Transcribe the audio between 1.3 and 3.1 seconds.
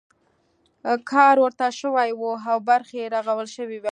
ورته شوی وای او برخې